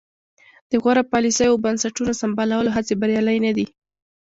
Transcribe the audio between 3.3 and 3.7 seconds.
نه دي.